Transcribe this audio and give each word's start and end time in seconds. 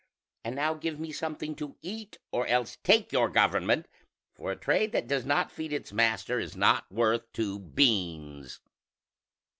And 0.43 0.55
now 0.55 0.73
give 0.73 0.99
me 0.99 1.11
something 1.11 1.53
to 1.57 1.75
eat, 1.83 2.17
or 2.31 2.47
else 2.47 2.75
take 2.83 3.11
your 3.11 3.29
government; 3.29 3.87
for 4.33 4.51
a 4.51 4.55
trade 4.55 4.93
that 4.93 5.07
does 5.07 5.25
not 5.27 5.51
feed 5.51 5.71
its 5.71 5.93
master 5.93 6.39
is 6.39 6.55
not 6.57 6.91
worth 6.91 7.31
two 7.33 7.59
beans...." 7.59 8.61